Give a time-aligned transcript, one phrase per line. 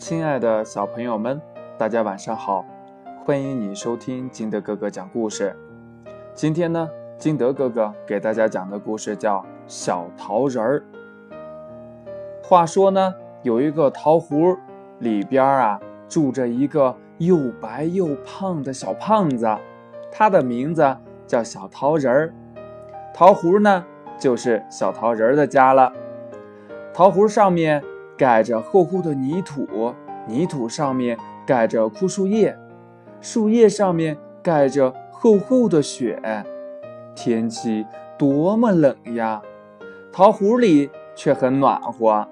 [0.00, 1.38] 亲爱的小朋友们，
[1.76, 2.64] 大家晚上好！
[3.22, 5.54] 欢迎你收听金德哥哥讲故事。
[6.32, 6.88] 今天呢，
[7.18, 10.82] 金德哥哥给大家讲的故事叫《小桃仁儿》。
[12.42, 14.56] 话说呢，有一个桃核，
[15.00, 15.78] 里边啊
[16.08, 19.46] 住着一个又白又胖的小胖子，
[20.10, 20.96] 他的名字
[21.26, 22.34] 叫小桃仁儿。
[23.12, 23.84] 桃核呢，
[24.18, 25.92] 就是小桃仁儿的家了。
[26.94, 27.84] 桃核上面。
[28.20, 29.94] 盖着厚厚的泥土，
[30.26, 32.54] 泥土上面盖着枯树叶，
[33.22, 36.20] 树叶上面盖着厚厚的雪。
[37.14, 37.86] 天气
[38.18, 39.40] 多么冷呀！
[40.12, 42.28] 桃核里却很暖和。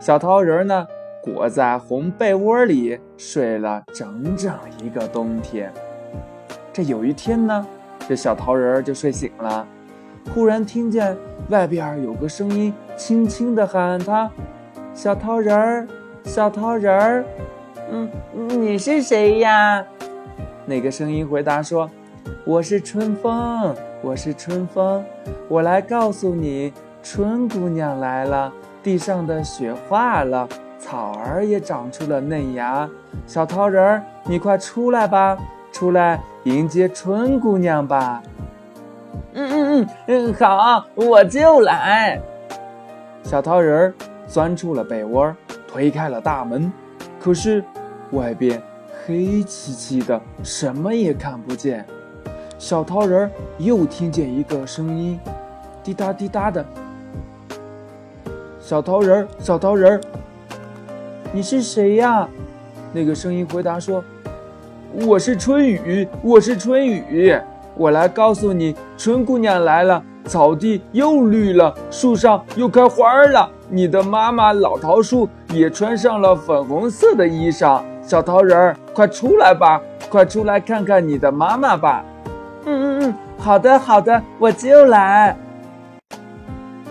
[0.00, 0.84] 小桃仁呢，
[1.22, 4.52] 裹在红被窝里睡了整整
[4.82, 5.72] 一个冬天。
[6.72, 7.64] 这有一天呢，
[8.08, 9.64] 这小桃仁就睡醒了，
[10.34, 11.16] 忽然听见
[11.50, 14.28] 外边有个声音轻轻地喊他。
[14.94, 15.88] 小桃人儿，
[16.22, 17.24] 小桃人儿，
[17.90, 18.08] 嗯，
[18.48, 19.84] 你是谁呀？
[20.64, 21.90] 那个声音回答说
[22.46, 25.04] ：“我是春风，我是春风，
[25.48, 28.52] 我来告诉你，春姑娘来了。
[28.84, 32.88] 地上的雪化了，草儿也长出了嫩芽。
[33.26, 35.36] 小桃人儿，你快出来吧，
[35.72, 38.22] 出来迎接春姑娘吧。”
[39.34, 42.20] 嗯嗯嗯嗯，好，我就来。
[43.24, 43.94] 小桃人儿。
[44.34, 45.32] 钻出了被窝，
[45.64, 46.72] 推开了大门，
[47.20, 47.62] 可是
[48.10, 48.60] 外边
[49.06, 51.86] 黑漆漆的，什么也看不见。
[52.58, 55.20] 小桃仁又听见一个声音，
[55.84, 56.66] 滴答滴答的。
[58.58, 60.00] 小桃仁，小桃仁，
[61.32, 62.28] 你是谁呀？
[62.92, 64.02] 那个声音回答说
[65.06, 67.38] ：“我是春雨，我是春雨，
[67.76, 73.46] 我来告诉你，春姑娘来了。”草地又绿了，树上又开花了。
[73.74, 77.82] 你的妈妈老桃树也穿上了粉红色的衣裳。
[78.00, 82.04] 小桃人儿，快出来吧，快出来看看你的妈妈吧。
[82.66, 85.36] 嗯嗯嗯，好的好的，我就来。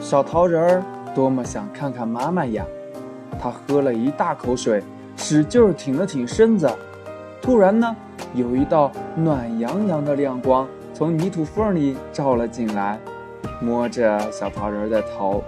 [0.02, 0.84] 小桃人儿
[1.16, 2.66] 多么想看看妈妈呀！
[3.42, 4.84] 他喝了一大口水，
[5.16, 6.70] 使劲挺了挺身子。
[7.42, 7.96] 突然呢，
[8.34, 13.00] 有一道暖洋洋的亮光从泥土缝里照了进来。
[13.62, 15.42] 摸着小桃人的头，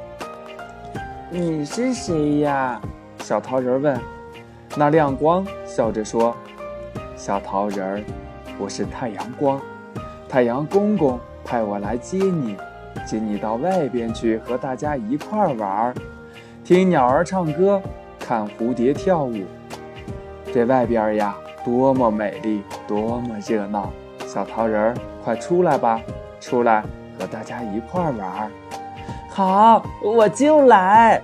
[1.31, 2.80] 你是谁呀？
[3.19, 4.00] 小桃人问。
[4.75, 6.36] 那亮光笑着说
[7.18, 8.06] ：“小桃人，
[8.59, 9.59] 我是太阳光，
[10.30, 12.56] 太阳公公派我来接你，
[13.08, 15.94] 接你到外边去和大家一块儿玩，
[16.63, 17.81] 听鸟儿唱歌，
[18.19, 19.44] 看蝴蝶跳舞。
[20.53, 23.92] 这外边呀，多么美丽，多么热闹！
[24.28, 26.00] 小桃人，快出来吧，
[26.40, 26.84] 出来！”
[27.18, 28.52] 和大家一块玩儿，
[29.29, 31.21] 好，我就来。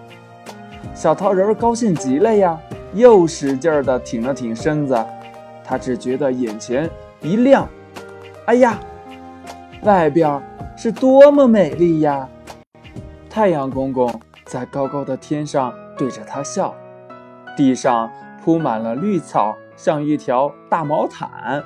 [0.93, 2.59] 小桃仁高兴极了呀，
[2.93, 4.97] 又使劲儿的挺了挺身子。
[5.63, 6.89] 他只觉得眼前
[7.21, 7.67] 一亮，
[8.45, 8.77] 哎呀，
[9.83, 10.41] 外边
[10.75, 12.27] 是多么美丽呀！
[13.29, 16.75] 太阳公公在高高的天上对着他笑，
[17.55, 18.11] 地上
[18.43, 21.63] 铺满了绿草，像一条大毛毯。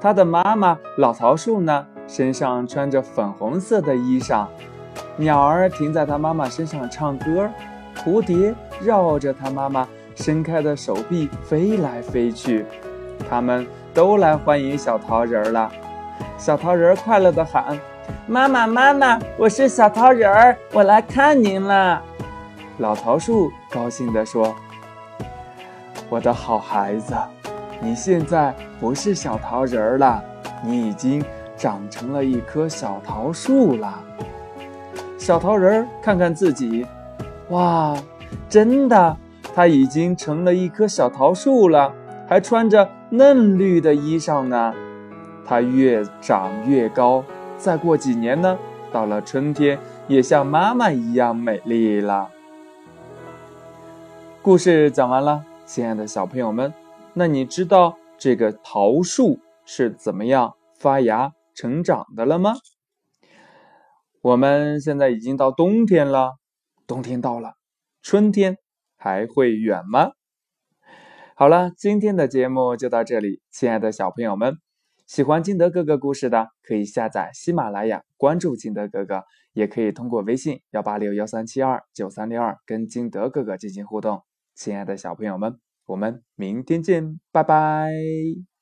[0.00, 1.86] 他的妈妈老桃树呢？
[2.06, 4.46] 身上穿着粉红色的衣裳，
[5.16, 7.48] 鸟儿停在它妈妈身上唱歌，
[7.96, 12.64] 蝴蝶绕着它妈妈伸开的手臂飞来飞去，
[13.28, 15.70] 它们都来欢迎小桃仁了。
[16.36, 17.78] 小桃仁快乐地喊
[18.26, 22.02] ：“妈妈，妈妈，我是小桃仁儿，我来看您了。”
[22.78, 24.54] 老桃树高兴地说
[26.08, 27.14] ：“我的好孩子，
[27.80, 30.22] 你现在不是小桃仁儿了，
[30.62, 31.24] 你已经……”
[31.58, 33.98] 长成了一棵小桃树了。
[35.28, 36.86] 小桃仁儿看看自己，
[37.50, 37.94] 哇，
[38.48, 39.14] 真的，
[39.54, 41.92] 它已经成了一棵小桃树了，
[42.26, 44.72] 还穿着嫩绿的衣裳呢。
[45.44, 47.22] 它越长越高，
[47.58, 48.58] 再过几年呢，
[48.90, 52.30] 到了春天，也像妈妈一样美丽了。
[54.40, 56.72] 故事讲完了，亲爱的小朋友们，
[57.12, 61.32] 那你知道这个桃树是怎么样发芽？
[61.54, 62.54] 成长的了吗？
[64.20, 66.38] 我们现在已经到冬天了，
[66.86, 67.54] 冬天到了，
[68.02, 68.58] 春天
[68.96, 70.12] 还会远吗？
[71.36, 74.56] 好了，今天的节目就到这里，亲爱的小朋友们，
[75.06, 79.22] 喜欢金德哥哥故事的，可以下载喜马拉雅，关注金德哥哥，
[79.52, 84.22] 也可以通过微信幺八六幺三七二九三六二跟金德哥哥进行互动。
[84.56, 88.57] 亲爱的小朋友们，我们明天见，拜拜。